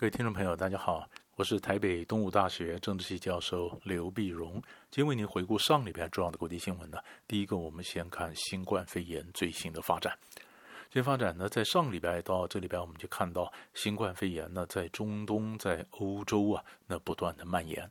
[0.00, 4.52] 各位听众朋友，大家好，我是台北东吴大学政治系教授刘碧荣，
[4.92, 6.98] 今天为您回顾上礼拜重要的国际新闻呢。
[7.26, 10.16] 第一个，我们先看新冠肺炎最新的发展。
[10.92, 17.90] 新发展呢，在上礼拜到这礼拜，我们就看到新冠肺炎呢，在中东、在欧洲啊，那不断的蔓延。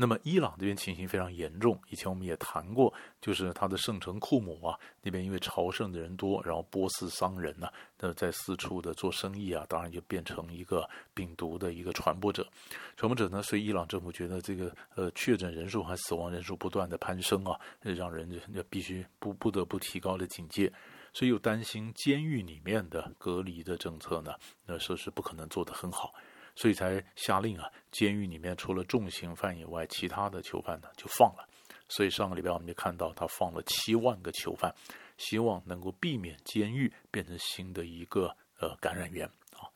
[0.00, 2.90] 那么伊朗这边情形非常严重，以前我们也谈过，
[3.20, 12.48] 就是它的圣城库姆啊，那边因为朝圣的人多，然后波斯商人呢、那在四处的做生意啊，当然就变成一个病毒的一个传播者。
[12.96, 20.72] 传播者呢，所以伊朗政府觉得这个呃确诊人数和死亡人数不断的攀升啊，让人就必须不不得不提高的警戒，
[21.12, 24.32] 所以又担心监狱里面的隔离的政策呢，
[24.64, 26.14] 那说是不可能做得很好。
[26.60, 31.48] 所以才下令啊，监狱里面除了重刑犯以外，其他的囚犯呢就放了。
[31.88, 34.70] 所以上个礼拜我们就看到他放了七万个囚犯，
[35.16, 39.72] 希望能够避免监狱变成新的一个呃感染源啊。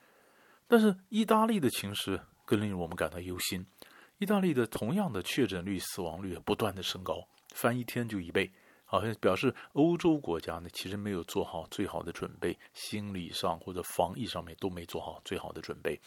[0.69, 3.65] 但是意大利的情势更令我们感到忧心，
[4.19, 8.53] 意大利的同样的确诊率、死亡率不断的升高，翻一天就一倍，
[8.85, 15.99] 好像表示欧洲国家呢其实没有做好最好的准备，心理上或者防疫上面都没做好最好的准备。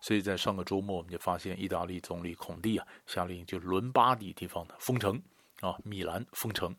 [0.00, 5.20] 所以在上个周末，我们就发现意大利总理孔蒂啊下令就伦巴第地方的封城
[5.60, 6.74] 啊，米兰封城。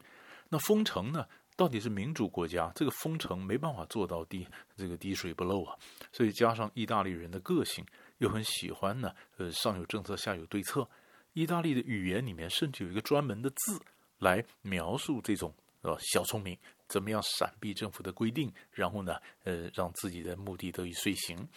[0.50, 5.77] 那封城呢，到底是民主国家，这个封城没办法做到滴这个滴水不漏啊。
[6.11, 7.86] 所以加上意大利人的个性，
[8.17, 10.88] 又很喜欢呢，呃，上有政策，下有对策。
[11.33, 13.80] 意大利的语言里面甚至有一个专门的字
[14.19, 16.58] 来描述这种呃小聪明，
[16.89, 21.47] 怎么样闪避政府的规定，然后呢，呃，让自己的目的得以遂行。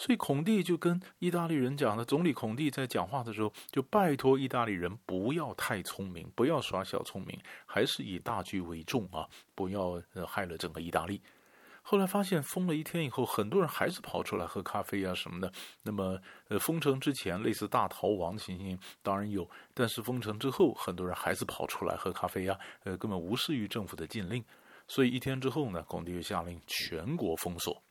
[0.00, 11.20] 所以孔蒂就跟意大利人讲了，总理孔蒂在讲话的时候就拜托意大利人不要太聪明，不要耍小聪明，还是以大局为重啊，不要害了整个意大利。
[11.82, 15.52] 后来发现封了一天以后，很多人还是跑出来喝咖啡啊什么的。
[15.82, 24.42] 那么呃，封城之前类似大逃亡情形当然有，但是封城之后，很多人还是跑出来喝咖啡啊，呃，根本无视于政府的禁令。
[24.88, 27.82] 所以一天之后呢，孔蒂就下令全国封锁。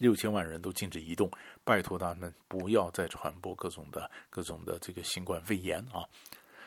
[0.00, 1.30] 六千万人都禁止移动，
[1.62, 6.08] 拜托他们不要再传播各种的各种的这个新冠肺炎啊！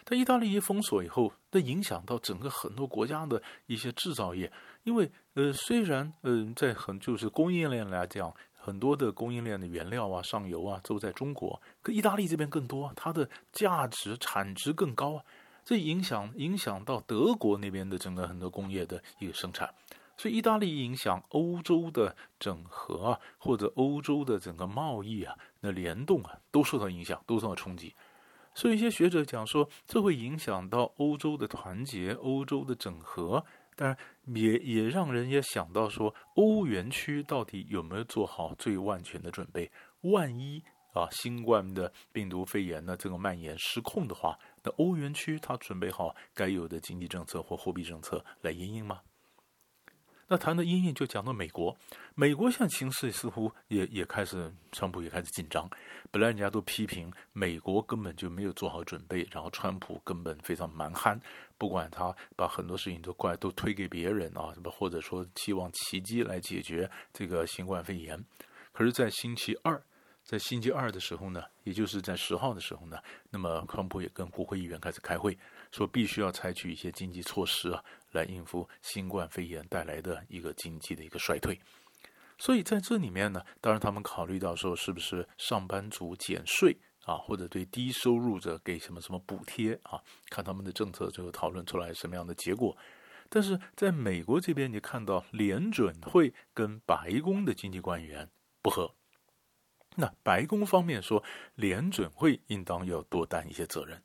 [0.05, 4.51] 但意大利一封锁以后，那影响到整个很多国家的一些制造业，
[4.83, 15.25] 因为呃，虽然嗯、呃，在很就是供应链来讲，很多的供应链的原料啊、上游啊都在中国，可意大利这边更多，它的价值产值更高啊，
[15.65, 19.73] 这影响影响到德国那边的整个很多工业的一个生产。
[20.15, 27.95] 所以，意大利影响欧洲的整合啊，或者欧洲的整个贸易啊，那联动啊，都受到影响，都受到冲击。
[28.53, 33.43] 所以，一些学者讲说，这会影响到欧洲的团结、欧洲的整合。
[33.75, 33.97] 当然，
[34.35, 39.71] 也也让人也想到说，欧元区到底有没有做好最万全的准备？
[40.01, 40.61] 万一
[40.93, 49.01] 啊，新冠的病毒肺炎呢，这个蔓延失控的话，那欧元区它准备好该有的经济政策或货币政策来因应吗？
[50.27, 51.75] 那谈的阴影就讲到美国，
[52.15, 55.69] 美国现在情势似乎也也开始，川普也开始紧张。
[56.11, 61.19] 本来人家都批评美国根本就没有做好准备，然后川普根本非常蛮憨，
[61.57, 68.23] 不管他把很多事情都怪都推给别人啊，什么或者说期望奇迹来解决这个新冠肺炎。
[68.71, 69.81] 可是，在星期二，
[70.23, 72.97] 在星期二的时候呢，也就是在十号的时候呢，
[73.29, 75.37] 那么川普也跟国会议员开始开会，
[75.73, 77.83] 说必须要采取一些经济措施啊。
[78.13, 81.59] 来应付新冠肺炎带来的一个经济的一个衰退，
[82.37, 89.99] 所以在这里面呢，当然他们考虑到说，是不是上班族减税啊，或者对低收入者给什么什么补贴啊？
[90.29, 92.77] 看他们的政策最后讨论出来什么样的结果。
[93.29, 98.29] 但是在美国这边，你看到联准会跟白宫的经济官员
[98.61, 98.93] 不合，
[99.95, 101.23] 那白宫方面说，
[101.55, 103.99] 联准会应当要多担一些责任。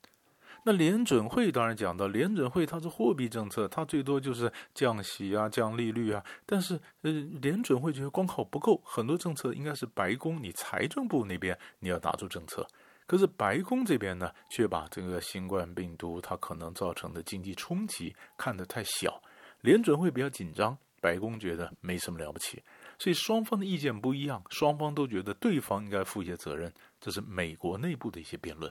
[0.68, 6.22] 那联准会当然讲到，联准会它是货币政策，它最多就是降息啊、降利率啊。
[6.44, 12.68] 但是，呃，联准会觉得光靠不够，很多政策应该是白宫、你财政部那边你要打出政策。
[13.06, 19.22] 可是白宫这边呢，却把这个新冠病毒它可能造成的经济冲击看得太小。
[19.62, 22.62] 联准会比较紧张，白宫觉得没什么了不起。
[22.98, 26.70] 所以双方的意见不一样，双方都觉得对方应该负一些责任。
[27.00, 28.70] 这是美国内部的一些辩论。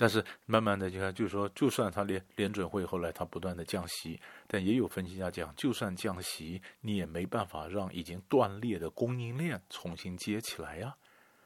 [0.00, 10.94] 但是慢慢的，就看，就是说，就算他联联准会后来他不断的降息，但也有分析家讲，就算降息，你也没办法让已经断裂的供应链重新接起来呀。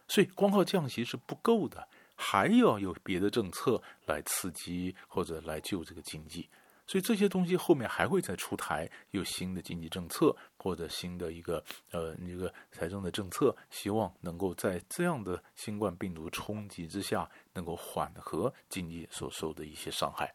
[0.06, 6.46] 所以光靠降息是不够的，还要有别的政策来刺激或者来救这个经济。
[6.86, 20.34] 所以这些东西后面还会再出台，有新的经济政策或者新的一个呃一个财政的政策，希望能够在这样的新冠病毒冲击之下，能够缓和经济所受的一些伤害。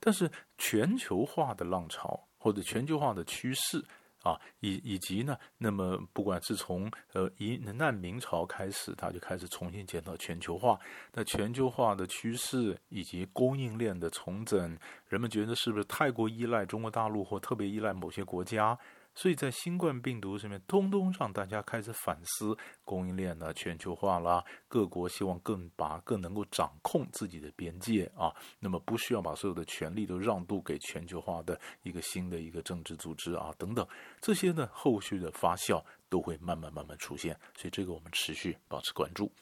[0.00, 3.84] 但是全球化的浪潮或者全球化的趋势。
[4.26, 10.76] 啊，以以及呢，那么不管是从呃以难明朝开始，它就开始重新检讨全球化。
[11.12, 14.76] 那全球化的趋势以及供应链的重整，
[15.06, 18.76] 人们觉得是不是太过依赖中国大陆或特别依赖某些国家？
[19.18, 22.54] 所以在新冠病毒上面，通通让大家开始反思
[22.84, 28.30] 供应链呢，全球化啦，各国希望更把更能够掌控自己的边界啊，
[28.60, 33.88] 那么不需要把所有的权力都让渡给全球化的一个新的一个政治组织啊等等，
[34.20, 39.32] 这些呢后续的发酵都会慢慢慢慢出现，所以这个我们持续保持关注。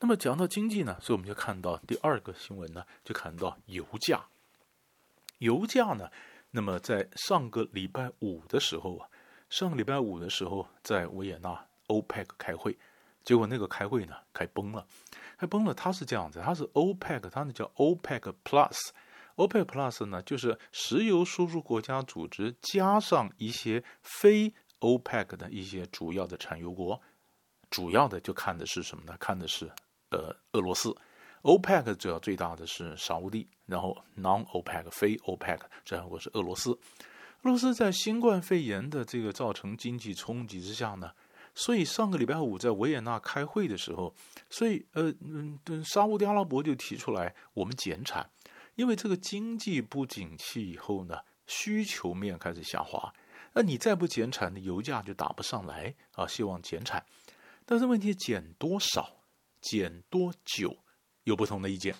[0.00, 4.24] 那么讲到经济呢，所以我们就看到第二个新闻呢，就看到油价，
[5.40, 6.10] 油价呢。
[6.54, 9.08] 那么在上个礼拜五的时候啊，
[9.48, 12.76] 上个礼拜五的时候在维也纳 OPEC 开会，
[13.24, 14.86] 结果那个开会呢开崩了，
[15.38, 15.72] 开崩了。
[15.72, 27.00] 它是这样子，它是 OPEC，它那叫 OPEC Plus，OPEC Plus 呢就是石油输出国家组织加上一些非 OPEC 的一些主要的产油国，
[27.70, 29.16] 主要的就看的是什么呢？
[29.18, 29.72] 看的是
[30.10, 30.94] 呃俄罗斯。
[31.42, 36.70] OPEC 主要最大的是沙乌地，然后 Non-OPEC 非 OPEC 这样，或是俄罗斯。
[36.70, 41.10] 俄罗斯在新冠肺炎的这个造成经济冲击之下呢，
[41.54, 44.14] 所以上个礼拜五在维也纳开会的时候，
[44.48, 48.30] 所以呃嗯，沙乌地阿拉伯就提出来我们减产，
[48.76, 51.18] 因为这个经济不景气以后呢，
[51.48, 53.12] 需求面开始下滑，
[53.54, 57.04] 那你再不减产，油价就打不上来啊，希望减产，
[57.66, 59.24] 但是问题减多少，
[59.60, 60.76] 减多久？
[61.24, 61.94] 有不同的意见，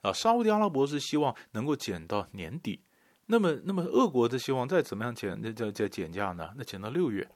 [0.00, 2.82] 啊，沙乌地阿拉伯是希望能够减到年底，
[3.26, 6.52] 那么，那么俄国的希望再怎么样减，那叫叫减价呢？
[6.56, 7.28] 那减到六月，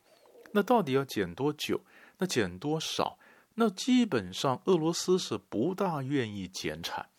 [0.52, 1.80] 那到底要减多久？
[2.18, 3.18] 那减多少？
[3.54, 7.10] 那基本上俄罗斯是不大愿意减产。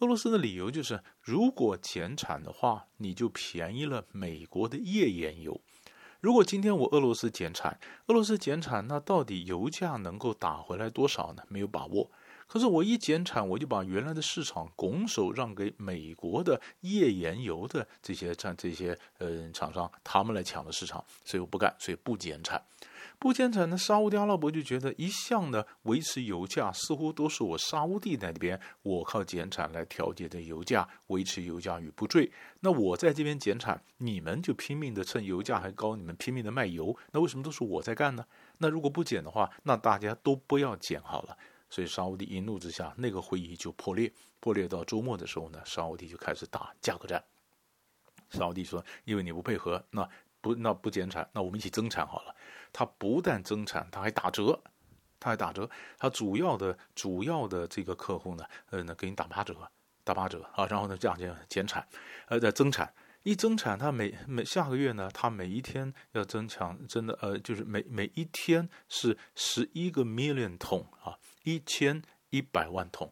[0.00, 5.60] 俄罗斯的理由就是，如果减产的话，你就便宜了美国的页岩油。
[6.20, 11.42] 如果今天我俄罗斯减产，俄罗斯减产，那到底油价能够打回来多少呢？
[11.48, 12.10] 没有把握。
[12.48, 22.60] 可是我一减产，我就把原来的市场拱手让给美国的页岩油的这些这这些呃厂商，他们来抢的市场，所以我不干，所以不减产。
[23.18, 32.30] 不减产呢，沙乌地阿拉伯就觉得一向呢维持油价似乎都是我沙乌地那边，我靠减产来调节的油价，维持油价与不坠。
[32.60, 38.24] 那我在这边减产，你们就拼命的趁油价还高，你们拼命的卖油，那为什么都是我在干呢？
[38.58, 41.36] 那如果不减的话，那大家都不要减好了。
[41.70, 44.12] 所以沙乌地一怒之下，那个会议就破裂。
[44.40, 47.22] 破裂到周末的时候呢，沙乌地就开始打价格战。
[48.30, 50.08] 沙乌地说：“因为你不配合，那
[50.40, 52.34] 不那不减产，那我们一起增产好了。”
[52.72, 54.60] 他不但增产，他还打折，
[55.18, 55.68] 他还打折。
[55.98, 59.54] 他主要的主要的这个客户呢，呃，那给你打八折，
[60.04, 60.66] 打八折啊。
[60.66, 61.86] 然后呢，这样就减产，
[62.28, 62.92] 呃，在增产。
[63.24, 71.18] 一增产，他每每下个月呢，他每一天要增强，真的呃，就是每每一天是十一个 million 桶啊。
[71.48, 73.10] 一千一百万桶，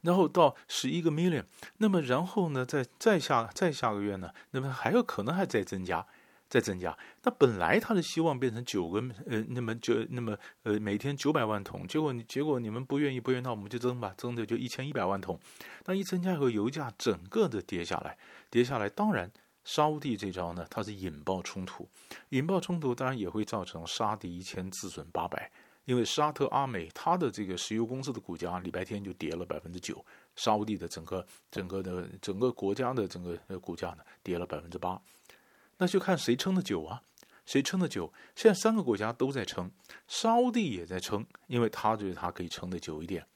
[0.00, 1.44] 然后到十一个 million，
[1.78, 6.04] 那么然后呢，再再下再下个月呢，那么还有可能还在增加，
[6.48, 6.98] 再增加。
[7.22, 15.38] 那本来他的希望变成九个呃，那么就那么呃每天九百万桶，结果你结果你们不愿意不愿意，那我们就增吧，增的就一千一百万桶。
[15.84, 18.18] 那一增加以后，油价整个的跌下来，
[18.50, 18.88] 跌下来。
[18.88, 19.30] 当然，
[19.62, 21.88] 沙地这招呢，它是引爆冲突，
[22.30, 25.52] 引爆冲突当然也会造成杀敌一千自损八百。
[25.86, 30.04] 因为沙特阿美它的这个石油公司的股价礼拜天就跌了百分之九，
[30.36, 35.00] 沙乌地的整个整个的整个国家的整个呃股价呢跌了百分之八，
[35.78, 37.02] 那就看谁撑得久啊，
[37.46, 38.12] 谁撑得久。
[38.36, 39.70] 现在三个国家都在撑，
[40.06, 43.26] 沙乌地也在撑，因为他觉得他可以撑得久一点。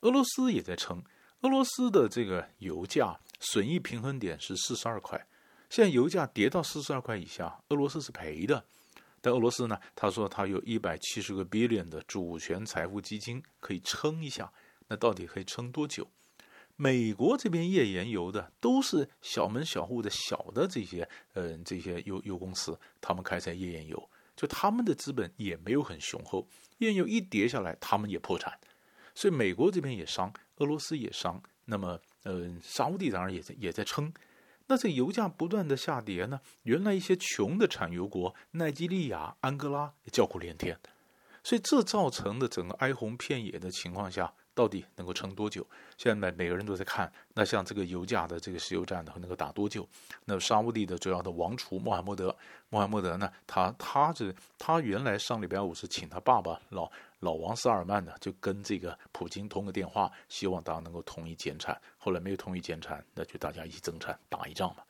[0.00, 1.02] 俄罗斯也在撑，
[1.40, 5.26] 俄罗斯的这个油价损益平衡点是四十二块，
[5.70, 8.64] 现在油价跌到四十二块以下，俄罗斯是赔的。
[9.26, 14.52] 在俄罗斯呢，他说他有一百七十个 billion 的主权财富基金可以撑一下，
[14.86, 16.08] 那到底可以撑多久？
[16.76, 21.02] 美国这边页岩油的都是小门小户的小的这些，
[21.32, 26.46] 嗯、呃，这些油油公司，他们开采页岩油，就他们的资本也没有很雄厚，
[26.78, 28.56] 页岩油一跌下来，他们也破产，
[29.12, 34.12] 所以美国这边也伤，俄罗斯也伤，那么，嗯、呃，沙乌地当然也在也在撑。
[34.68, 40.78] 那这油价不断的下跌呢，原来一些穷的产油国，奈及利亚、安哥拉也叫苦连天，
[41.44, 45.64] 所以这造成的整个哀鸿遍野的情况下，到底能够撑多久？
[45.96, 49.88] 现在每个人都在看，那像这个油价的这个石油战呢，能够打多久？
[50.24, 52.36] 那沙乌地的主要的王储穆罕默德，
[52.70, 61.80] 穆罕默德呢，他他是他原来上礼拜五是请他爸爸老老王萨尔曼呢，就跟这个普京通个电话，希望大家能够同意减产。
[61.96, 64.82] 后来没有同意减产，那就大家一起增产，打一仗嘛。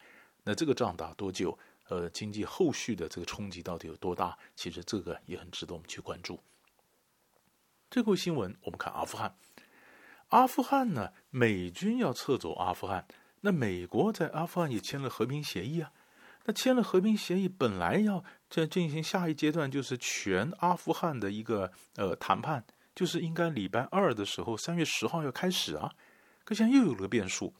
[0.42, 1.56] 那这个仗打多久？
[1.88, 4.36] 呃，经济后续的这个冲击到底有多大？
[4.56, 6.40] 其实这个也很值得我们去关注。
[7.88, 9.36] 最后新闻，我们看阿富汗。
[10.30, 13.06] 阿富汗呢，美军要撤走阿富汗，
[13.42, 15.92] 那美国在阿富汗也签了和平协议啊。
[16.46, 25.92] 那签了和平协议，本来要在进行下一阶段，就是全阿富汗的一个呃谈判，就是应该礼拜二的时候，三月十号要开始啊。
[26.44, 27.52] 可现在又有了变数，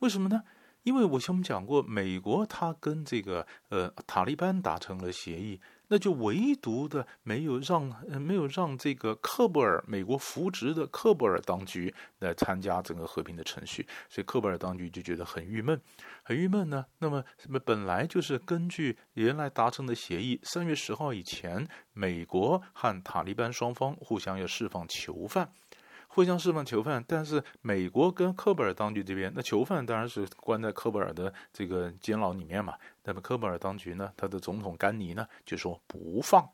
[0.00, 0.42] 为什么呢？
[0.82, 7.88] 因为我前面讲过，美国他跟这个呃塔利班达成了协议，那就唯独的没有让
[8.20, 15.80] 没有让这个喀布尔美国扶植的喀布尔当局来参加整个和平的程序，所以喀布尔当局就觉得很郁闷，
[16.22, 16.86] 很郁闷呢。
[16.98, 17.22] 那么
[17.64, 25.50] 本来就是根据原来达成的协议，三月十号以前，美国和塔利班双方互相要释放囚犯。
[26.14, 32.74] 互相释放囚犯，但是美国跟科布尔当局这边，那囚犯当然是关在科布尔的这个监牢里面嘛。
[33.02, 36.48] 那么科布尔当局呢，他的总统甘尼呢就说不放，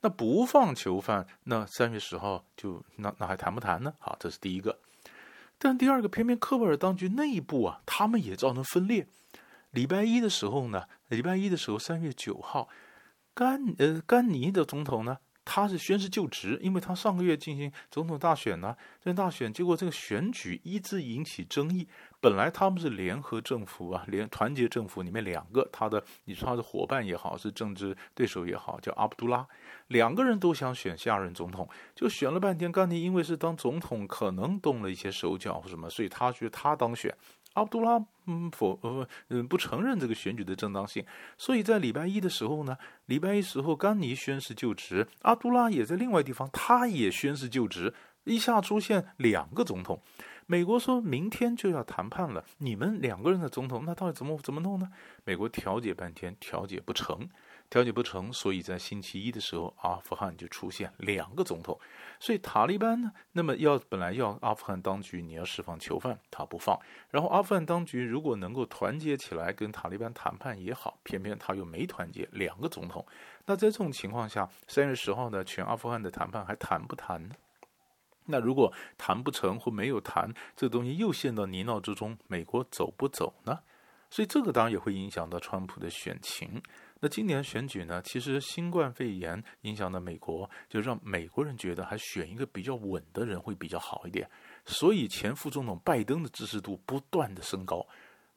[0.00, 3.92] 那不放囚犯，那三月十号就那那还谈不谈呢？
[3.98, 4.78] 好，这是第一个。
[5.58, 9.06] 但第二个，偏偏科布尔当局内部啊，他们也造成分裂。
[9.72, 12.70] 礼拜一的时候呢，礼拜一的时候，三月九号，
[13.34, 15.18] 甘呃甘尼的总统呢。
[15.50, 21.88] 他是宣誓就职，因为他上个月进行总统大选呢，这大选结果这个选举一直引起争议。
[22.20, 29.46] 本来他们是联合政府啊，联团结政府里面两个他的，你说他的伙伴也好，是政治对手也好，叫阿卜杜拉，
[29.86, 32.70] 两个人都想选下任总统，就选了半天。
[32.70, 37.16] 甘尼因为是当总统，可能动了一些手脚或什么，所以他觉得他当选。
[37.58, 41.04] 阿卜杜拉嗯否呃嗯不承认这个选举的正当性，
[41.36, 47.92] 所以在礼拜一的时候呢，礼拜一时候甘尼宣誓就职，阿卜杜拉也在另外地方，他也宣誓就职，
[48.24, 50.00] 一下出现两个总统。
[50.50, 54.90] 美国说明天就要谈判了，你们两个人的总统，那到底怎么怎么弄呢？
[55.24, 57.28] 美国调解半天，调解不成。
[57.68, 61.78] 调解不成，所以在星期一的时候，阿富汗就出现两个总统。
[62.18, 66.80] 所以塔利班呢，那么要本来要阿富汗当局你要释放囚犯，他不放。
[67.10, 73.04] 然后阿富汗当局如果能够团结起来跟塔利班谈判也好，偏偏他又没团结，两个总统。
[73.44, 77.34] 那在这种情况下，三月十号呢，全阿富汗的谈判还谈不谈呢？
[78.28, 83.58] 那如果谈不成或没有谈，这东西又陷到泥淖之中，美国走不走呢？
[84.10, 86.62] 所以这个当然也会影响到川普的选情。
[87.00, 94.28] 那今年选举呢，其实新冠肺炎影响到美国，就让美国人觉得还选一个比较稳的人会比较好一点。
[94.64, 97.86] 所以前副总统拜登的支持度不断的升高，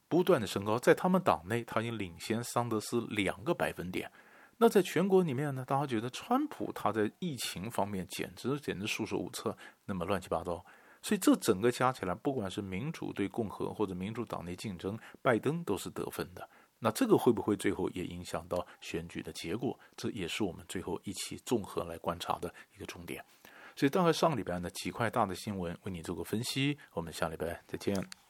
[0.08, 4.10] 不断的升高，在他们党内他已经领先桑德斯两个百分点。
[4.58, 9.56] 那在全国里面呢，大家觉得川普他在疫情方面简直简直束手无策，
[9.86, 10.64] 那么乱七八糟。
[11.02, 16.48] 所以这整个加起来，不管是民主对共和或者民主党内竞争，拜登都是得分的。
[16.78, 19.76] 那这个会不会最后也影响到选举的结果？
[19.96, 23.24] 这也是我们最后一起综合来观察的一个重点。
[23.74, 26.78] 所以大概上礼拜呢，几块大的新闻为你做个分析。
[26.92, 28.21] 我们下礼拜再见。